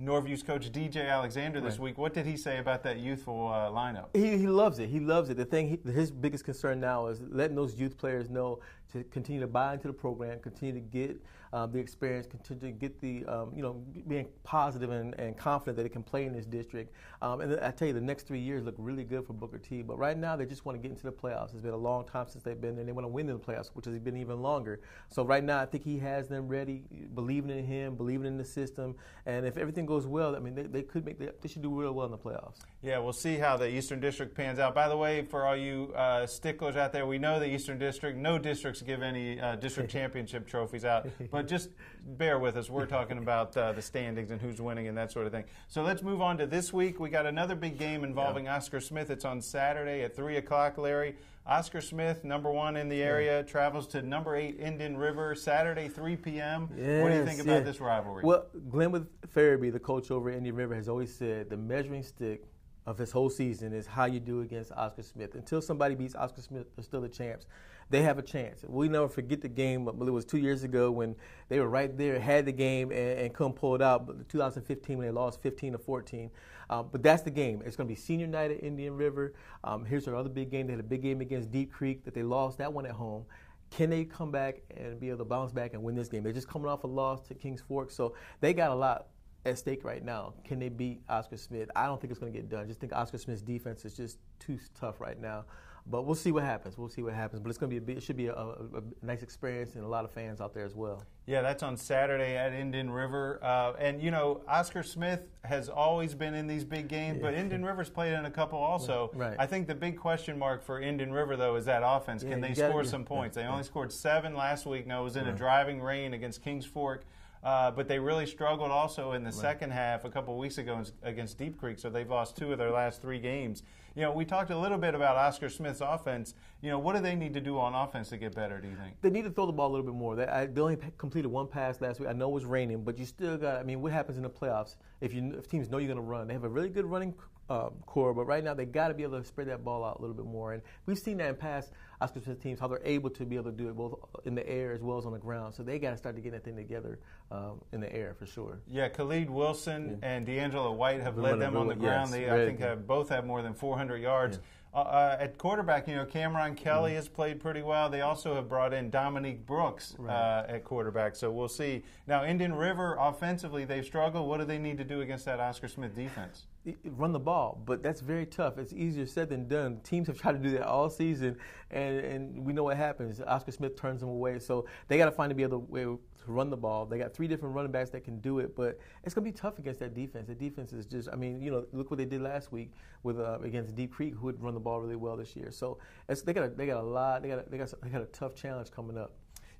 Norview's 0.00 0.42
coach 0.42 0.70
DJ 0.70 1.08
Alexander 1.08 1.60
this 1.60 1.74
right. 1.74 1.84
week. 1.84 1.98
What 1.98 2.12
did 2.14 2.26
he 2.26 2.36
say 2.36 2.58
about 2.58 2.82
that 2.82 2.98
youthful 2.98 3.48
uh, 3.48 3.70
lineup? 3.70 4.08
He, 4.14 4.36
he 4.36 4.46
loves 4.46 4.78
it. 4.78 4.88
He 4.88 5.00
loves 5.00 5.30
it. 5.30 5.36
The 5.36 5.44
thing, 5.44 5.68
he, 5.68 5.90
his 5.90 6.10
biggest 6.10 6.44
concern 6.44 6.80
now 6.80 7.06
is 7.06 7.22
letting 7.30 7.56
those 7.56 7.74
youth 7.74 7.96
players 7.96 8.28
know 8.28 8.60
to 8.92 9.04
continue 9.04 9.40
to 9.40 9.46
buy 9.46 9.74
into 9.74 9.88
the 9.88 9.94
program, 9.94 10.38
continue 10.40 10.74
to 10.74 10.80
get 10.80 11.16
um, 11.56 11.72
the 11.72 11.78
experience, 11.78 12.26
continue 12.26 12.70
to 12.70 12.78
get 12.78 13.00
the, 13.00 13.24
um, 13.24 13.50
you 13.56 13.62
know, 13.62 13.82
being 14.06 14.28
positive 14.42 14.90
and, 14.90 15.18
and, 15.18 15.38
confident 15.38 15.78
that 15.78 15.86
it 15.86 15.88
can 15.88 16.02
play 16.02 16.26
in 16.26 16.34
this 16.34 16.44
district. 16.44 16.94
Um, 17.22 17.40
and 17.40 17.58
I 17.60 17.70
tell 17.70 17.88
you, 17.88 17.94
the 17.94 18.00
next 18.00 18.26
three 18.26 18.40
years 18.40 18.62
look 18.62 18.74
really 18.76 19.04
good 19.04 19.26
for 19.26 19.32
Booker 19.32 19.56
T. 19.56 19.80
But 19.80 19.98
right 19.98 20.18
now, 20.18 20.36
they 20.36 20.44
just 20.44 20.66
want 20.66 20.76
to 20.76 20.82
get 20.82 20.90
into 20.90 21.04
the 21.04 21.12
playoffs. 21.12 21.54
It's 21.54 21.62
been 21.62 21.72
a 21.72 21.76
long 21.76 22.04
time 22.06 22.26
since 22.28 22.44
they've 22.44 22.60
been 22.60 22.74
there. 22.74 22.80
And 22.80 22.88
they 22.88 22.92
want 22.92 23.04
to 23.04 23.08
win 23.08 23.30
in 23.30 23.38
the 23.38 23.42
playoffs, 23.42 23.70
which 23.72 23.86
has 23.86 23.98
been 24.00 24.18
even 24.18 24.42
longer. 24.42 24.80
So 25.08 25.24
right 25.24 25.42
now, 25.42 25.58
I 25.58 25.64
think 25.64 25.82
he 25.82 25.98
has 26.00 26.28
them 26.28 26.46
ready, 26.46 26.82
believing 27.14 27.50
in 27.50 27.64
him, 27.64 27.94
believing 27.96 28.26
in 28.26 28.36
the 28.36 28.44
system. 28.44 28.94
And 29.24 29.46
if 29.46 29.56
everything 29.56 29.86
goes 29.86 30.06
well, 30.06 30.36
I 30.36 30.40
mean, 30.40 30.54
they, 30.54 30.64
they 30.64 30.82
could 30.82 31.06
make, 31.06 31.18
they, 31.18 31.30
they 31.40 31.48
should 31.48 31.62
do 31.62 31.70
real 31.74 31.92
well 31.92 32.04
in 32.04 32.12
the 32.12 32.18
playoffs. 32.18 32.58
Yeah, 32.82 32.98
we'll 32.98 33.14
see 33.14 33.36
how 33.36 33.56
the 33.56 33.68
Eastern 33.68 33.98
District 33.98 34.34
pans 34.34 34.58
out. 34.58 34.74
By 34.74 34.90
the 34.90 34.96
way, 34.96 35.22
for 35.22 35.46
all 35.46 35.56
you 35.56 35.94
uh, 35.96 36.26
sticklers 36.26 36.76
out 36.76 36.92
there, 36.92 37.06
we 37.06 37.18
know 37.18 37.40
the 37.40 37.50
Eastern 37.50 37.78
District, 37.78 38.18
no 38.18 38.38
districts 38.38 38.82
give 38.82 39.00
any 39.00 39.40
uh, 39.40 39.56
district 39.56 39.90
championship 39.96 40.46
trophies 40.46 40.84
out, 40.84 41.08
but 41.30 41.45
just 41.46 41.70
bear 42.04 42.38
with 42.38 42.56
us. 42.56 42.68
We're 42.68 42.86
talking 42.86 43.18
about 43.18 43.56
uh, 43.56 43.72
the 43.72 43.82
standings 43.82 44.30
and 44.30 44.40
who's 44.40 44.60
winning 44.60 44.88
and 44.88 44.96
that 44.96 45.10
sort 45.12 45.26
of 45.26 45.32
thing. 45.32 45.44
So 45.68 45.82
let's 45.82 46.02
move 46.02 46.20
on 46.20 46.38
to 46.38 46.46
this 46.46 46.72
week. 46.72 47.00
We 47.00 47.10
got 47.10 47.26
another 47.26 47.54
big 47.54 47.78
game 47.78 48.04
involving 48.04 48.44
yeah. 48.44 48.56
Oscar 48.56 48.80
Smith. 48.80 49.10
It's 49.10 49.24
on 49.24 49.40
Saturday 49.40 50.02
at 50.02 50.14
3 50.14 50.36
o'clock, 50.36 50.78
Larry. 50.78 51.16
Oscar 51.46 51.80
Smith, 51.80 52.24
number 52.24 52.50
one 52.50 52.76
in 52.76 52.88
the 52.88 53.00
area, 53.00 53.38
yeah. 53.38 53.42
travels 53.42 53.86
to 53.86 54.02
number 54.02 54.34
eight 54.34 54.58
Indian 54.58 54.96
River 54.96 55.32
Saturday, 55.36 55.88
3 55.88 56.16
p.m. 56.16 56.68
Yes, 56.76 57.02
what 57.02 57.10
do 57.10 57.16
you 57.18 57.24
think 57.24 57.40
about 57.40 57.64
this 57.64 57.80
rivalry? 57.80 58.24
Well, 58.24 58.46
Glenwood 58.68 59.06
Farabee, 59.32 59.72
the 59.72 59.78
coach 59.78 60.10
over 60.10 60.30
at 60.30 60.36
Indian 60.36 60.56
River, 60.56 60.74
has 60.74 60.88
always 60.88 61.14
said 61.14 61.48
the 61.48 61.56
measuring 61.56 62.02
stick 62.02 62.42
of 62.84 62.98
his 62.98 63.12
whole 63.12 63.30
season 63.30 63.72
is 63.72 63.86
how 63.86 64.06
you 64.06 64.18
do 64.18 64.40
against 64.40 64.72
Oscar 64.72 65.02
Smith. 65.02 65.36
Until 65.36 65.62
somebody 65.62 65.94
beats 65.94 66.16
Oscar 66.16 66.40
Smith, 66.40 66.66
they're 66.74 66.84
still 66.84 67.00
the 67.00 67.08
champs 67.08 67.46
they 67.88 68.02
have 68.02 68.18
a 68.18 68.22
chance. 68.22 68.64
We 68.66 68.88
never 68.88 69.08
forget 69.08 69.40
the 69.40 69.48
game. 69.48 69.84
But 69.84 69.98
believe 69.98 70.08
it 70.08 70.14
was 70.14 70.24
two 70.24 70.38
years 70.38 70.64
ago 70.64 70.90
when 70.90 71.14
they 71.48 71.60
were 71.60 71.68
right 71.68 71.96
there, 71.96 72.18
had 72.18 72.44
the 72.44 72.52
game, 72.52 72.90
and, 72.90 73.18
and 73.18 73.34
couldn't 73.34 73.54
pull 73.54 73.74
it 73.74 73.82
out. 73.82 74.06
But 74.06 74.28
2015 74.28 74.98
when 74.98 75.06
they 75.06 75.12
lost 75.12 75.42
15 75.42 75.72
to 75.72 75.78
14. 75.78 76.30
Um, 76.68 76.88
but 76.90 77.02
that's 77.02 77.22
the 77.22 77.30
game. 77.30 77.62
It's 77.64 77.76
going 77.76 77.88
to 77.88 77.94
be 77.94 78.00
Senior 78.00 78.26
Night 78.26 78.50
at 78.50 78.62
Indian 78.62 78.96
River. 78.96 79.34
Um, 79.62 79.84
here's 79.84 80.08
our 80.08 80.16
other 80.16 80.28
big 80.28 80.50
game. 80.50 80.66
They 80.66 80.72
had 80.72 80.80
a 80.80 80.84
big 80.84 81.02
game 81.02 81.20
against 81.20 81.50
Deep 81.52 81.72
Creek 81.72 82.04
that 82.04 82.14
they 82.14 82.24
lost 82.24 82.58
that 82.58 82.72
one 82.72 82.86
at 82.86 82.92
home. 82.92 83.24
Can 83.70 83.90
they 83.90 84.04
come 84.04 84.30
back 84.30 84.62
and 84.76 84.98
be 84.98 85.08
able 85.08 85.18
to 85.18 85.24
bounce 85.24 85.52
back 85.52 85.74
and 85.74 85.82
win 85.82 85.94
this 85.94 86.08
game? 86.08 86.22
They're 86.22 86.32
just 86.32 86.48
coming 86.48 86.68
off 86.68 86.84
a 86.84 86.86
loss 86.86 87.26
to 87.28 87.34
Kings 87.34 87.60
Fork, 87.60 87.90
so 87.90 88.14
they 88.40 88.52
got 88.52 88.70
a 88.70 88.74
lot 88.74 89.08
at 89.44 89.58
stake 89.58 89.84
right 89.84 90.04
now. 90.04 90.34
Can 90.44 90.58
they 90.58 90.68
beat 90.68 91.02
Oscar 91.08 91.36
Smith? 91.36 91.68
I 91.74 91.86
don't 91.86 92.00
think 92.00 92.10
it's 92.10 92.20
going 92.20 92.32
to 92.32 92.38
get 92.38 92.48
done. 92.48 92.62
I 92.62 92.64
just 92.66 92.80
think 92.80 92.92
Oscar 92.92 93.18
Smith's 93.18 93.42
defense 93.42 93.84
is 93.84 93.96
just 93.96 94.18
too 94.38 94.58
tough 94.78 95.00
right 95.00 95.20
now. 95.20 95.44
But 95.88 96.04
we'll 96.04 96.16
see 96.16 96.32
what 96.32 96.42
happens. 96.42 96.76
We'll 96.76 96.88
see 96.88 97.02
what 97.02 97.14
happens. 97.14 97.40
But 97.40 97.48
it's 97.50 97.58
going 97.58 97.70
to 97.70 97.80
be 97.80 97.92
a, 97.92 97.96
it 97.96 98.02
should 98.02 98.16
be 98.16 98.26
a, 98.26 98.34
a, 98.34 98.50
a, 98.50 98.82
nice 99.02 99.22
experience 99.22 99.76
and 99.76 99.84
a 99.84 99.88
lot 99.88 100.04
of 100.04 100.10
fans 100.10 100.40
out 100.40 100.52
there 100.52 100.64
as 100.64 100.74
well. 100.74 101.04
Yeah, 101.26 101.42
that's 101.42 101.62
on 101.62 101.76
Saturday 101.76 102.36
at 102.36 102.52
Indian 102.52 102.90
River. 102.90 103.38
Uh, 103.42 103.74
and 103.78 104.02
you 104.02 104.10
know, 104.10 104.42
Oscar 104.48 104.82
Smith 104.82 105.22
has 105.44 105.68
always 105.68 106.14
been 106.14 106.34
in 106.34 106.48
these 106.48 106.64
big 106.64 106.88
games, 106.88 107.18
yeah. 107.18 107.22
but 107.30 107.34
Indian 107.34 107.64
River's 107.64 107.88
played 107.88 108.14
in 108.14 108.24
a 108.24 108.30
couple 108.30 108.58
also. 108.58 109.10
Right. 109.14 109.36
I 109.38 109.46
think 109.46 109.68
the 109.68 109.74
big 109.74 109.96
question 109.96 110.38
mark 110.38 110.64
for 110.64 110.80
Indian 110.80 111.12
River 111.12 111.36
though 111.36 111.54
is 111.54 111.64
that 111.66 111.82
offense. 111.84 112.24
Yeah, 112.24 112.30
Can 112.30 112.40
they 112.40 112.54
score 112.54 112.84
some 112.84 113.04
points? 113.04 113.36
Yeah. 113.36 113.44
They 113.44 113.48
only 113.48 113.64
scored 113.64 113.92
seven 113.92 114.34
last 114.34 114.66
week. 114.66 114.86
Now 114.86 115.02
it 115.02 115.04
was 115.04 115.16
in 115.16 115.28
a 115.28 115.32
driving 115.32 115.80
rain 115.80 116.14
against 116.14 116.42
Kings 116.42 116.66
Fork. 116.66 117.04
Uh, 117.42 117.70
but 117.70 117.86
they 117.86 117.98
really 117.98 118.26
struggled 118.26 118.70
also 118.70 119.12
in 119.12 119.22
the 119.22 119.30
right. 119.30 119.34
second 119.34 119.70
half 119.70 120.04
a 120.04 120.10
couple 120.10 120.34
of 120.34 120.40
weeks 120.40 120.58
ago 120.58 120.82
against 121.02 121.38
Deep 121.38 121.58
Creek, 121.58 121.78
so 121.78 121.88
they've 121.88 122.10
lost 122.10 122.36
two 122.36 122.52
of 122.52 122.58
their 122.58 122.70
last 122.70 123.00
three 123.00 123.20
games. 123.20 123.62
You 123.94 124.02
know, 124.02 124.12
we 124.12 124.24
talked 124.24 124.50
a 124.50 124.58
little 124.58 124.76
bit 124.78 124.94
about 124.94 125.16
Oscar 125.16 125.48
Smith's 125.48 125.80
offense. 125.80 126.34
You 126.60 126.70
know, 126.70 126.78
what 126.78 126.96
do 126.96 127.02
they 127.02 127.14
need 127.14 127.32
to 127.34 127.40
do 127.40 127.58
on 127.58 127.74
offense 127.74 128.10
to 128.10 128.18
get 128.18 128.34
better, 128.34 128.60
do 128.60 128.68
you 128.68 128.74
think? 128.74 129.00
They 129.00 129.10
need 129.10 129.24
to 129.24 129.30
throw 129.30 129.46
the 129.46 129.52
ball 129.52 129.68
a 129.68 129.72
little 129.72 129.86
bit 129.86 129.94
more. 129.94 130.16
They, 130.16 130.26
I, 130.26 130.46
they 130.46 130.60
only 130.60 130.78
completed 130.98 131.28
one 131.28 131.46
pass 131.46 131.80
last 131.80 132.00
week. 132.00 132.08
I 132.08 132.12
know 132.12 132.28
it 132.28 132.34
was 132.34 132.44
raining, 132.44 132.84
but 132.84 132.98
you 132.98 133.06
still 133.06 133.38
got, 133.38 133.58
I 133.58 133.62
mean, 133.62 133.80
what 133.80 133.92
happens 133.92 134.18
in 134.18 134.22
the 134.22 134.30
playoffs 134.30 134.76
if, 135.00 135.14
you, 135.14 135.34
if 135.38 135.48
teams 135.48 135.70
know 135.70 135.78
you're 135.78 135.86
going 135.86 135.96
to 135.96 136.02
run? 136.02 136.26
They 136.26 136.34
have 136.34 136.44
a 136.44 136.48
really 136.48 136.68
good 136.68 136.84
running 136.84 137.14
um, 137.48 137.74
core, 137.86 138.12
but 138.12 138.24
right 138.24 138.42
now 138.42 138.54
they 138.54 138.64
got 138.64 138.88
to 138.88 138.94
be 138.94 139.02
able 139.02 139.20
to 139.20 139.24
spread 139.24 139.48
that 139.48 139.64
ball 139.64 139.84
out 139.84 139.98
a 139.98 140.00
little 140.00 140.16
bit 140.16 140.26
more. 140.26 140.52
And 140.52 140.62
we've 140.86 140.98
seen 140.98 141.18
that 141.18 141.28
in 141.28 141.36
past 141.36 141.70
Oscar 142.00 142.20
Smith 142.20 142.42
teams 142.42 142.58
how 142.58 142.68
they're 142.68 142.80
able 142.84 143.10
to 143.10 143.24
be 143.24 143.36
able 143.36 143.50
to 143.50 143.56
do 143.56 143.68
it 143.68 143.76
both 143.76 143.98
in 144.24 144.34
the 144.34 144.46
air 144.48 144.72
as 144.72 144.82
well 144.82 144.98
as 144.98 145.06
on 145.06 145.12
the 145.12 145.18
ground. 145.18 145.54
So 145.54 145.62
they 145.62 145.78
got 145.78 145.90
to 145.90 145.96
start 145.96 146.16
to 146.16 146.22
get 146.22 146.32
that 146.32 146.44
thing 146.44 146.56
together 146.56 146.98
um, 147.30 147.60
in 147.72 147.80
the 147.80 147.92
air 147.92 148.14
for 148.18 148.26
sure. 148.26 148.60
Yeah, 148.68 148.88
Khalid 148.88 149.30
Wilson 149.30 149.98
yeah. 150.02 150.08
and 150.08 150.26
D'Angelo 150.26 150.72
White 150.72 151.00
have 151.02 151.16
led 151.18 151.40
them 151.40 151.56
on 151.56 151.68
the 151.68 151.74
ground. 151.74 152.10
Yes, 152.10 152.18
they 152.18 152.30
I 152.30 152.44
think 152.44 152.60
have 152.60 152.86
both 152.86 153.08
have 153.10 153.24
more 153.24 153.42
than 153.42 153.54
400 153.54 153.98
yards. 153.98 154.38
Yeah. 154.38 154.42
Uh, 154.76 154.82
uh, 154.82 155.16
at 155.20 155.38
quarterback, 155.38 155.88
you 155.88 155.94
know, 155.94 156.04
Cameron 156.04 156.54
Kelly 156.54 156.90
mm-hmm. 156.90 156.96
has 156.96 157.08
played 157.08 157.40
pretty 157.40 157.62
well. 157.62 157.88
They 157.88 158.02
also 158.02 158.34
have 158.34 158.46
brought 158.46 158.74
in 158.74 158.90
Dominique 158.90 159.46
Brooks 159.46 159.94
right. 159.98 160.12
uh, 160.12 160.46
at 160.48 160.64
quarterback, 160.64 161.16
so 161.16 161.30
we'll 161.30 161.48
see. 161.48 161.82
Now, 162.06 162.26
Indian 162.26 162.54
River 162.54 162.94
offensively, 163.00 163.64
they've 163.64 163.86
struggled. 163.86 164.28
What 164.28 164.36
do 164.38 164.44
they 164.44 164.58
need 164.58 164.76
to 164.76 164.84
do 164.84 165.00
against 165.00 165.24
that 165.24 165.40
Oscar 165.40 165.68
Smith 165.68 165.94
defense? 165.94 166.44
Run 166.84 167.12
the 167.12 167.18
ball, 167.18 167.62
but 167.64 167.82
that's 167.82 168.00
very 168.00 168.26
tough. 168.26 168.58
It's 168.58 168.72
easier 168.72 169.06
said 169.06 169.28
than 169.28 169.48
done. 169.48 169.80
Teams 169.82 170.06
have 170.08 170.18
tried 170.20 170.32
to 170.32 170.38
do 170.38 170.50
that 170.52 170.66
all 170.66 170.88
season, 170.88 171.36
and, 171.70 171.98
and 171.98 172.44
we 172.44 172.52
know 172.52 172.64
what 172.64 172.76
happens. 172.76 173.20
Oscar 173.20 173.52
Smith 173.52 173.76
turns 173.76 174.00
them 174.00 174.08
away, 174.08 174.38
so 174.38 174.66
they 174.88 174.98
got 174.98 175.06
to 175.06 175.12
find 175.12 175.32
a 175.32 175.34
be 175.34 175.46
way 175.46 175.82
to 175.82 176.00
run 176.26 176.50
the 176.50 176.56
ball. 176.56 176.86
They 176.86 176.98
got 176.98 177.14
three 177.14 177.28
different 177.28 177.54
running 177.54 177.72
backs 177.72 177.90
that 177.90 178.04
can 178.04 178.18
do 178.20 178.38
it, 178.38 178.56
but 178.56 178.78
it's 179.04 179.14
going 179.14 179.24
to 179.24 179.30
be 179.30 179.36
tough 179.36 179.58
against 179.58 179.80
that 179.80 179.94
defense. 179.94 180.26
The 180.26 180.34
defense 180.34 180.72
is 180.72 180.86
just, 180.86 181.08
I 181.12 181.16
mean, 181.16 181.40
you 181.40 181.50
know, 181.50 181.66
look 181.72 181.90
what 181.90 181.98
they 181.98 182.04
did 182.04 182.20
last 182.20 182.52
week 182.52 182.72
with 183.02 183.18
uh, 183.18 183.38
against 183.42 183.74
Deep 183.74 183.92
Creek, 183.92 184.14
who 184.14 184.26
would 184.26 184.42
run 184.42 184.54
the 184.54 184.60
ball 184.60 184.80
really 184.80 184.96
well 184.96 185.16
this 185.16 185.36
year. 185.36 185.50
So 185.50 185.78
they 186.08 186.32
got 186.32 186.44
a, 186.44 186.48
they 186.48 186.66
got 186.66 186.78
a 186.78 186.86
lot. 186.86 187.22
They 187.22 187.28
got 187.28 187.46
a, 187.46 187.50
they 187.50 187.58
got 187.58 187.72
they 187.82 187.88
got 187.90 188.02
a 188.02 188.06
tough 188.06 188.34
challenge 188.34 188.70
coming 188.70 188.98
up. 188.98 189.12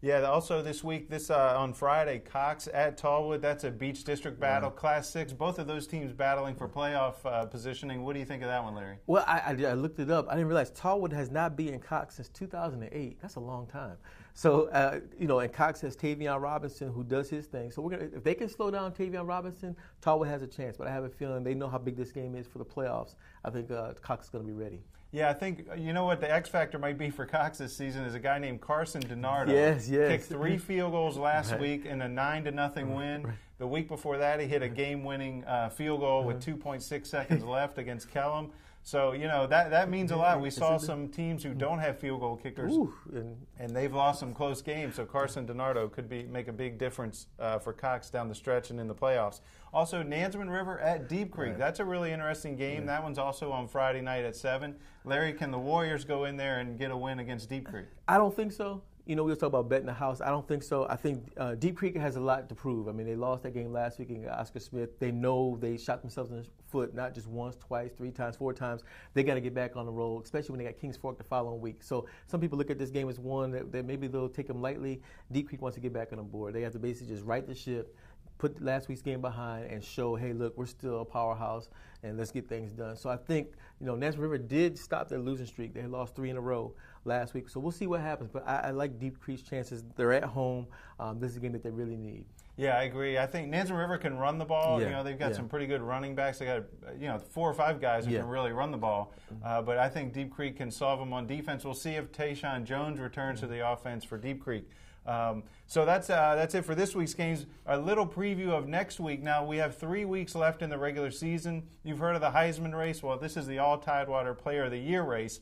Yeah, 0.03 0.21
also 0.23 0.63
this 0.63 0.85
week, 0.85 1.09
this 1.09 1.31
uh, 1.31 1.55
on 1.57 1.73
Friday, 1.73 2.19
Cox 2.19 2.69
at 2.73 2.99
Tallwood. 2.99 3.41
That's 3.41 3.65
a 3.65 3.71
Beach 3.71 4.05
District 4.05 4.39
battle, 4.39 4.71
yeah. 4.71 4.79
Class 4.79 5.09
Six. 5.09 5.33
Both 5.33 5.59
of 5.59 5.67
those 5.67 5.87
teams 5.87 6.13
battling 6.13 6.55
for 6.55 6.69
playoff 6.69 7.15
uh, 7.25 7.47
positioning. 7.47 8.05
What 8.05 8.13
do 8.13 8.19
you 8.19 8.27
think 8.27 8.43
of 8.43 8.49
that 8.49 8.63
one, 8.63 8.75
Larry? 8.75 8.99
Well, 9.07 9.25
I, 9.27 9.39
I, 9.39 9.71
I, 9.71 9.73
looked 9.73 9.99
it 9.99 10.11
up. 10.11 10.29
I 10.29 10.35
didn't 10.35 10.49
realize 10.49 10.71
Tallwood 10.71 11.15
has 11.15 11.31
not 11.31 11.57
beaten 11.57 11.81
Cox 11.81 12.17
since 12.17 12.29
2008. 12.29 13.19
That's 13.23 13.37
a 13.37 13.41
long 13.41 13.67
time. 13.67 13.97
So 14.35 14.69
uh, 14.69 15.01
you 15.19 15.27
know, 15.27 15.39
and 15.39 15.51
Cox 15.51 15.81
has 15.81 15.97
Tavion 15.97 16.43
Robinson 16.43 16.93
who 16.93 17.03
does 17.03 17.31
his 17.31 17.47
thing. 17.47 17.71
So 17.71 17.81
we're 17.81 17.93
gonna 17.93 18.11
if 18.15 18.23
they 18.23 18.35
can 18.35 18.51
slow 18.51 18.71
down 18.71 18.93
Tavion 18.93 19.27
Robinson, 19.27 19.75
Tallwood 20.03 20.29
has 20.29 20.43
a 20.43 20.47
chance. 20.47 20.77
But 20.77 20.89
I 20.89 20.91
have 20.91 21.05
a 21.05 21.09
feeling 21.09 21.43
they 21.43 21.55
know 21.55 21.69
how 21.69 21.79
big 21.79 21.97
this 21.97 22.13
game 22.13 22.37
is 22.37 22.47
for 22.47 22.59
the 22.59 22.67
playoffs. 22.67 23.15
I 23.47 23.51
think 23.51 23.71
uh, 23.71 23.95
Cox 24.03 24.27
is 24.27 24.31
going 24.31 24.45
to 24.45 24.47
be 24.47 24.57
ready. 24.57 24.83
Yeah, 25.17 25.31
I 25.31 25.33
think 25.33 25.67
you 25.79 25.95
know 25.95 26.05
what 26.05 26.21
the 26.21 26.31
X 26.31 26.51
factor 26.51 26.79
might 26.79 26.99
be 26.99 27.09
for 27.09 27.25
Cox 27.25 27.57
this 27.57 27.75
season 27.75 28.05
is 28.05 28.13
a 28.13 28.19
guy 28.19 28.39
named 28.39 28.61
Carson 28.61 29.01
DiNardo. 29.01 29.49
Yes, 29.49 29.89
yes. 29.89 30.11
Kicked 30.11 30.25
three 30.25 30.59
field 30.59 30.93
goals 30.93 31.17
last 31.17 31.53
right. 31.53 31.61
week 31.61 31.87
in 31.87 32.03
a 32.03 32.09
nine 32.09 32.45
to 32.45 32.51
nothing 32.51 32.95
win. 32.95 33.23
Right. 33.23 33.35
The 33.57 33.67
week 33.67 33.89
before 33.89 34.19
that, 34.19 34.41
he 34.41 34.47
hit 34.47 34.61
a 34.61 34.69
game-winning 34.69 35.43
uh, 35.45 35.71
field 35.71 36.01
goal 36.01 36.25
with 36.25 36.47
uh-huh. 36.47 36.59
2.6 36.59 37.07
seconds 37.07 37.45
left 37.45 37.79
against 37.79 38.11
Kellam. 38.11 38.51
So 38.87 39.15
you 39.15 39.27
know 39.27 39.49
that 39.49 39.71
that 39.71 39.91
means 39.91 40.13
a 40.13 40.17
lot. 40.17 40.41
We 40.41 40.49
saw 40.49 40.77
some 40.77 41.09
teams 41.09 41.43
who 41.43 41.55
don't 41.55 41.81
have 41.81 41.99
field 41.99 42.21
goal 42.21 42.37
kickers, 42.37 42.73
Ooh, 42.73 42.95
and, 43.13 43.37
and, 43.59 43.75
they've 43.75 43.93
lost 43.93 44.21
some 44.21 44.33
close 44.33 44.63
games. 44.63 44.95
So 44.95 45.05
Carson 45.05 45.45
DiNardo 45.45 45.91
could 45.91 46.09
be 46.09 46.23
make 46.23 46.47
a 46.47 46.53
big 46.53 46.79
difference 46.79 47.27
uh, 47.41 47.59
for 47.59 47.73
Cox 47.73 48.11
down 48.11 48.29
the 48.29 48.35
stretch 48.37 48.71
and 48.71 48.79
in 48.79 48.87
the 48.87 48.95
playoffs. 48.95 49.41
Also, 49.75 50.05
Nansemond 50.05 50.53
River 50.53 50.79
at 50.79 51.09
Deep 51.09 51.33
Creek. 51.33 51.51
Right. 51.51 51.59
That's 51.59 51.81
a 51.81 51.85
really 51.85 52.13
interesting 52.13 52.55
game. 52.55 52.83
Yeah. 52.83 52.87
That 52.87 53.03
one's 53.03 53.19
also 53.19 53.51
on 53.51 53.67
Friday 53.67 54.03
night 54.03 54.25
at 54.25 54.37
seven. 54.37 54.77
Larry, 55.05 55.33
can 55.33 55.51
the 55.51 55.59
Warriors 55.59 56.05
go 56.05 56.27
in 56.27 56.37
there 56.37 56.61
and 56.61 56.79
get 56.79 56.93
a 56.93 56.97
win 56.97 57.19
against 57.19 57.51
Deep 57.51 57.67
Creek? 57.67 57.87
I 58.07 58.19
don't 58.19 58.37
think 58.37 58.53
so 58.53 58.83
you 59.07 59.15
know, 59.15 59.23
we 59.23 59.31
were 59.31 59.37
talking 59.37 59.55
about 59.55 59.69
betting 59.69 59.87
the 59.87 59.93
house. 59.93 60.21
I 60.21 60.31
don't 60.31 60.47
think 60.47 60.65
so. 60.65 60.85
I 60.91 60.97
think 60.97 61.33
uh, 61.37 61.55
Deep 61.55 61.77
Creek 61.77 61.97
has 61.97 62.17
a 62.17 62.21
lot 62.21 62.49
to 62.49 62.55
prove. 62.57 62.89
I 62.89 62.93
mean, 62.93 63.07
they 63.07 63.15
lost 63.15 63.45
that 63.45 63.55
game 63.55 63.73
last 63.73 64.01
week 64.01 64.11
against 64.11 64.29
Oscar 64.29 64.59
Smith. 64.59 64.99
They 64.99 65.13
know 65.13 65.57
they 65.61 65.77
shot 65.77 66.01
themselves 66.01 66.33
in 66.33 66.39
the 66.39 66.47
foot 66.67 66.93
not 66.93 67.15
just 67.15 67.29
once, 67.29 67.55
twice, 67.55 67.93
three 67.97 68.11
times, 68.11 68.35
four 68.35 68.53
times. 68.53 68.83
They 69.15 69.23
got 69.23 69.35
to 69.35 69.41
get 69.41 69.55
back 69.55 69.77
on 69.77 69.87
the 69.87 69.93
road, 69.93 70.25
especially 70.25 70.51
when 70.51 70.59
they 70.59 70.65
got 70.65 70.81
Kings 70.81 70.97
Fork 70.97 71.19
the 71.19 71.25
following 71.25 71.61
week. 71.61 71.85
So 71.85 72.07
some 72.27 72.41
people 72.41 72.59
look 72.59 72.71
at 72.71 72.79
this 72.81 72.91
game 72.91 73.09
as 73.09 73.21
one 73.21 73.53
that, 73.53 73.71
that 73.71 73.85
maybe 73.85 74.09
they'll 74.09 74.29
take 74.29 74.49
them 74.49 74.61
lightly. 74.61 75.01
Deep 75.31 75.49
Creek 75.49 75.63
wants 75.63 75.77
to 75.77 75.81
get 75.81 75.93
back 75.93 76.09
on 76.11 76.19
the 76.19 76.25
board. 76.25 76.53
They 76.53 76.63
have 76.63 76.73
to 76.73 76.81
basically 76.81 77.15
just 77.15 77.25
right 77.25 77.47
the 77.47 77.55
ship 77.55 77.95
put 78.39 78.61
last 78.63 78.89
week's 78.89 79.03
game 79.03 79.21
behind 79.21 79.71
and 79.71 79.83
show, 79.83 80.15
hey, 80.15 80.33
look, 80.33 80.57
we're 80.59 80.67
still 80.67 81.01
a 81.01 81.05
powerhouse 81.05 81.71
and 82.03 82.19
let's 82.19 82.31
get 82.31 82.49
things 82.49 82.73
done. 82.73 82.97
So 82.97 83.09
I 83.09 83.17
think, 83.17 83.49
you 83.81 83.87
know, 83.87 83.95
Nansemond 83.95 84.19
River 84.19 84.39
did 84.39 84.79
stop 84.79 85.09
their 85.09 85.19
losing 85.19 85.47
streak. 85.47 85.73
They 85.73 85.87
lost 85.87 86.15
three 86.15 86.31
in 86.31 86.37
a 86.37 86.41
row 86.41 86.75
last 87.07 87.35
week. 87.35 87.49
So 87.49 87.61
we'll 87.61 87.73
see 87.73 87.87
what 87.87 88.01
happens. 88.01 88.31
But 88.33 88.47
I, 88.47 88.57
I 88.57 88.71
like 88.71 88.99
Deep 88.99 89.21
Creek's 89.21 89.43
chances. 89.43 89.85
They're 89.97 90.13
at 90.13 90.25
home. 90.25 90.67
Um, 90.99 91.19
this 91.19 91.31
is 91.31 91.37
a 91.37 91.41
game 91.41 91.53
that 91.53 91.63
they 91.63 91.71
really 91.71 91.97
need. 91.97 92.27
Yeah, 92.57 92.79
I 92.79 92.85
agree. 92.85 93.19
I 93.19 93.27
think 93.27 93.53
Nansemond 93.53 93.79
River 93.79 93.99
can 93.99 94.17
run 94.17 94.39
the 94.39 94.45
ball. 94.45 94.81
Yeah. 94.81 94.87
You 94.87 94.93
know, 94.95 95.05
they've 95.05 95.19
got 95.19 95.31
yeah. 95.31 95.37
some 95.37 95.49
pretty 95.49 95.67
good 95.67 95.83
running 95.83 96.15
backs. 96.15 96.39
They 96.39 96.47
got, 96.47 96.65
you 96.99 97.07
know, 97.07 97.19
four 97.19 97.51
or 97.51 97.55
five 97.55 97.81
guys 97.81 98.07
who 98.07 98.13
yeah. 98.13 98.21
can 98.21 98.29
really 98.29 98.53
run 98.53 98.71
the 98.71 98.79
ball. 98.79 99.13
Mm-hmm. 99.33 99.47
Uh, 99.47 99.63
but 99.63 99.77
I 99.77 99.91
think 99.91 100.15
Deep 100.15 100.33
Creek 100.33 100.57
can 100.57 100.71
solve 100.71 100.99
them 100.99 101.13
on 101.13 101.27
defense. 101.27 101.65
We'll 101.65 101.75
see 101.75 101.93
if 101.93 102.13
Tayshawn 102.13 102.65
Jones 102.65 102.99
returns 102.99 103.41
to 103.41 103.47
the 103.47 103.71
offense 103.71 104.05
for 104.05 104.17
Deep 104.17 104.43
Creek. 104.43 104.69
Um, 105.07 105.45
so 105.67 105.85
that's 105.85 106.11
uh, 106.11 106.35
that's 106.35 106.55
it 106.55 106.65
for 106.65 106.75
this 106.75 106.95
week's 106.95 107.15
games. 107.15 107.47
A 107.67 107.79
little 107.79 108.07
preview 108.07 108.49
of 108.49 108.67
next 108.67 108.99
week. 108.99 109.23
Now 109.23 109.45
we 109.45 109.59
have 109.59 109.77
three 109.77 110.05
weeks 110.05 110.35
left 110.35 110.63
in 110.63 110.71
the 110.71 110.79
regular 110.79 111.11
season. 111.11 111.69
You've 111.85 111.99
heard 111.99 112.17
of 112.17 112.21
the 112.21 112.31
Heisman 112.31 112.77
race. 112.77 113.03
Well, 113.03 113.19
this 113.19 113.37
is 113.37 113.47
the 113.47 113.59
All 113.59 113.79
Tidewater 113.79 114.35
Player 114.35 114.65
of 114.65 114.73
the 114.73 114.79
Year 114.79 115.03
race. 115.03 115.41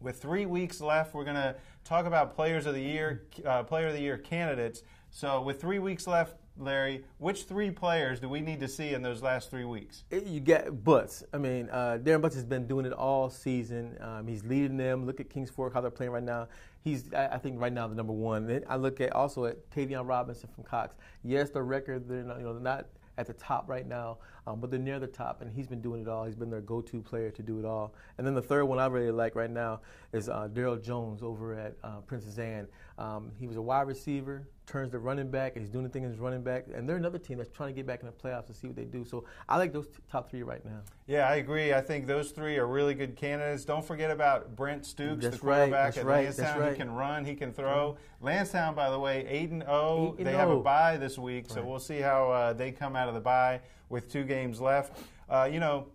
With 0.00 0.20
three 0.20 0.46
weeks 0.46 0.80
left, 0.80 1.12
we're 1.12 1.24
going 1.24 1.36
to 1.36 1.54
talk 1.84 2.06
about 2.06 2.34
Players 2.34 2.64
of 2.64 2.72
the 2.72 2.80
Year, 2.80 3.26
uh, 3.44 3.62
Player 3.64 3.88
of 3.88 3.92
the 3.92 4.00
Year 4.00 4.16
candidates. 4.16 4.82
So 5.10 5.42
with 5.42 5.60
three 5.60 5.78
weeks 5.78 6.06
left, 6.06 6.36
Larry, 6.56 7.04
which 7.18 7.44
three 7.44 7.70
players 7.70 8.18
do 8.18 8.28
we 8.28 8.40
need 8.40 8.60
to 8.60 8.68
see 8.68 8.94
in 8.94 9.02
those 9.02 9.22
last 9.22 9.50
three 9.50 9.66
weeks? 9.66 10.04
You 10.10 10.40
get 10.40 10.84
Butts. 10.84 11.22
I 11.34 11.38
mean, 11.38 11.68
uh, 11.70 11.98
Darren 12.02 12.22
Butts 12.22 12.34
has 12.34 12.46
been 12.46 12.66
doing 12.66 12.86
it 12.86 12.94
all 12.94 13.28
season. 13.28 13.98
Um, 14.00 14.26
he's 14.26 14.42
leading 14.42 14.78
them. 14.78 15.04
Look 15.04 15.20
at 15.20 15.28
Kings 15.28 15.50
Fork, 15.50 15.74
how 15.74 15.82
they're 15.82 15.90
playing 15.90 16.12
right 16.12 16.22
now. 16.22 16.48
He's, 16.82 17.12
I, 17.12 17.28
I 17.28 17.38
think, 17.38 17.60
right 17.60 17.72
now 17.72 17.86
the 17.86 17.94
number 17.94 18.14
one. 18.14 18.46
Then 18.46 18.64
I 18.68 18.76
look 18.76 19.02
at 19.02 19.12
also 19.12 19.44
at 19.44 19.70
Tavion 19.70 20.08
Robinson 20.08 20.48
from 20.54 20.64
Cox. 20.64 20.96
Yes, 21.22 21.50
the 21.50 21.62
record, 21.62 22.08
they're 22.08 22.22
not, 22.22 22.38
you 22.38 22.44
know, 22.44 22.54
they're 22.54 22.62
not 22.62 22.86
at 23.18 23.26
the 23.26 23.34
top 23.34 23.68
right 23.68 23.86
now, 23.86 24.16
um, 24.46 24.60
but 24.60 24.70
they're 24.70 24.80
near 24.80 24.98
the 24.98 25.06
top, 25.06 25.42
and 25.42 25.52
he's 25.52 25.66
been 25.66 25.80
doing 25.80 26.02
it 26.02 26.08
all. 26.08 26.24
He's 26.24 26.36
been 26.36 26.50
their 26.50 26.60
go-to 26.60 27.02
player 27.02 27.30
to 27.30 27.42
do 27.42 27.58
it 27.58 27.64
all. 27.64 27.94
And 28.18 28.26
then 28.26 28.34
the 28.34 28.42
third 28.42 28.64
one 28.64 28.78
I 28.78 28.86
really 28.86 29.10
like 29.10 29.34
right 29.34 29.50
now 29.50 29.80
is 30.12 30.28
uh, 30.28 30.48
Daryl 30.52 30.82
Jones 30.82 31.22
over 31.22 31.54
at 31.54 31.76
uh, 31.84 32.00
Princess 32.06 32.38
Anne. 32.38 32.66
Um, 32.98 33.32
he 33.38 33.46
was 33.46 33.56
a 33.56 33.62
wide 33.62 33.86
receiver, 33.86 34.46
turns 34.66 34.92
to 34.92 34.98
running 34.98 35.30
back, 35.30 35.56
and 35.56 35.64
he's 35.64 35.70
doing 35.70 35.84
the 35.84 35.90
thing 35.90 36.04
as 36.04 36.18
running 36.18 36.42
back. 36.42 36.66
And 36.74 36.88
they're 36.88 36.96
another 36.96 37.18
team 37.18 37.38
that's 37.38 37.50
trying 37.50 37.70
to 37.70 37.74
get 37.74 37.86
back 37.86 38.00
in 38.00 38.06
the 38.06 38.12
playoffs 38.12 38.46
to 38.46 38.54
see 38.54 38.66
what 38.66 38.76
they 38.76 38.84
do. 38.84 39.04
So 39.04 39.24
I 39.48 39.56
like 39.56 39.72
those 39.72 39.86
t- 39.86 39.94
top 40.10 40.30
three 40.30 40.42
right 40.42 40.64
now. 40.64 40.80
Yeah, 41.06 41.28
I 41.28 41.36
agree. 41.36 41.72
I 41.72 41.80
think 41.80 42.06
those 42.06 42.30
three 42.30 42.58
are 42.58 42.66
really 42.66 42.94
good 42.94 43.16
candidates. 43.16 43.64
Don't 43.64 43.84
forget 43.84 44.10
about 44.10 44.54
Brent 44.54 44.84
Stooks, 44.84 45.22
that's 45.22 45.36
the 45.36 45.40
quarterback 45.40 45.96
right, 45.96 45.98
at 45.98 46.04
right, 46.04 46.26
Landstown. 46.26 46.60
Right. 46.60 46.72
He 46.72 46.76
can 46.76 46.90
run, 46.90 47.24
he 47.24 47.34
can 47.34 47.52
throw. 47.52 47.96
Landstown, 48.22 48.74
by 48.74 48.90
the 48.90 48.98
way, 48.98 49.26
8 49.28 49.50
and 49.50 49.62
0. 49.62 50.16
They 50.18 50.32
have 50.32 50.50
a 50.50 50.52
oh. 50.52 50.60
bye 50.60 50.96
this 50.98 51.18
week, 51.18 51.46
so 51.48 51.62
we'll 51.62 51.78
see 51.78 52.00
how 52.00 52.30
uh, 52.30 52.52
they 52.52 52.70
come 52.70 52.96
out 52.96 53.08
of 53.08 53.14
the 53.14 53.20
bye 53.20 53.60
with 53.88 54.10
two 54.10 54.24
games 54.30 54.60
left. 54.60 54.96
Uh, 55.28 55.48
you 55.52 55.60
know, 55.60 55.86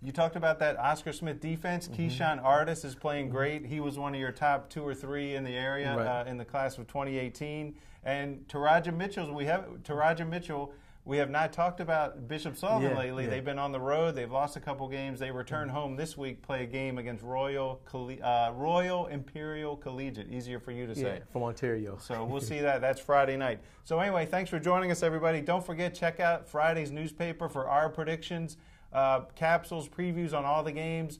you 0.00 0.12
talked 0.12 0.36
about 0.36 0.58
that 0.60 0.78
Oscar 0.78 1.12
Smith 1.12 1.40
defense. 1.40 1.88
mm 1.88 1.96
hmm 1.96 2.02
Keyshawn 2.04 2.42
Artis 2.42 2.84
is 2.84 2.94
playing 2.94 3.30
great. 3.30 3.66
He 3.66 3.80
was 3.80 3.98
one 3.98 4.14
of 4.14 4.20
your 4.20 4.32
top 4.32 4.70
two 4.70 4.86
or 4.86 4.94
three 4.94 5.34
in 5.34 5.44
the 5.44 5.56
area 5.56 5.96
right. 5.96 6.06
uh, 6.06 6.30
in 6.30 6.36
the 6.36 6.44
class 6.44 6.78
of 6.78 6.86
2018. 6.86 7.74
And 8.04 8.46
Taraja 8.48 8.94
Mitchell, 8.94 9.34
we 9.34 9.46
have 9.46 9.64
Taraja 9.82 10.28
Mitchell. 10.28 10.72
We 11.06 11.18
have 11.18 11.28
not 11.28 11.52
talked 11.52 11.80
about 11.80 12.28
Bishop 12.28 12.56
Sullivan 12.56 12.92
yeah, 12.92 12.98
lately. 12.98 13.24
Yeah. 13.24 13.30
They've 13.30 13.44
been 13.44 13.58
on 13.58 13.72
the 13.72 13.80
road. 13.80 14.14
They've 14.14 14.30
lost 14.30 14.56
a 14.56 14.60
couple 14.60 14.88
games. 14.88 15.20
They 15.20 15.30
return 15.30 15.68
mm-hmm. 15.68 15.76
home 15.76 15.96
this 15.96 16.16
week, 16.16 16.40
play 16.40 16.62
a 16.62 16.66
game 16.66 16.96
against 16.96 17.22
Royal 17.22 17.78
uh, 18.22 18.52
Royal 18.54 19.06
Imperial 19.08 19.76
Collegiate. 19.76 20.32
Easier 20.32 20.58
for 20.58 20.72
you 20.72 20.86
to 20.86 20.94
say. 20.94 21.02
Yeah, 21.02 21.24
from 21.30 21.42
Ontario. 21.42 21.98
So 22.00 22.24
we'll 22.24 22.40
see 22.52 22.60
that. 22.60 22.80
That's 22.80 23.00
Friday 23.00 23.36
night. 23.36 23.60
So 23.84 24.00
anyway, 24.00 24.24
thanks 24.24 24.48
for 24.48 24.58
joining 24.58 24.90
us, 24.90 25.02
everybody. 25.02 25.42
Don't 25.42 25.64
forget 25.64 25.94
check 25.94 26.20
out 26.20 26.48
Friday's 26.48 26.90
newspaper 26.90 27.50
for 27.50 27.68
our 27.68 27.90
predictions, 27.90 28.56
uh, 28.94 29.22
capsules, 29.34 29.88
previews 29.88 30.32
on 30.32 30.46
all 30.46 30.62
the 30.62 30.72
games. 30.72 31.18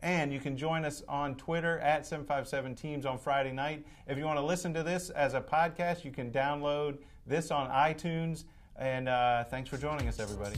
And 0.00 0.30
you 0.30 0.40
can 0.40 0.58
join 0.58 0.84
us 0.84 1.02
on 1.08 1.36
Twitter 1.36 1.78
at 1.78 2.04
757 2.04 2.74
Teams 2.74 3.06
on 3.06 3.18
Friday 3.18 3.50
night. 3.50 3.86
If 4.06 4.18
you 4.18 4.24
want 4.24 4.38
to 4.38 4.44
listen 4.44 4.74
to 4.74 4.82
this 4.82 5.08
as 5.08 5.32
a 5.32 5.40
podcast, 5.40 6.04
you 6.04 6.10
can 6.10 6.30
download 6.30 6.98
this 7.26 7.50
on 7.50 7.70
iTunes. 7.70 8.44
And 8.78 9.08
uh, 9.08 9.44
thanks 9.44 9.70
for 9.70 9.78
joining 9.78 10.08
us, 10.08 10.20
everybody. 10.20 10.56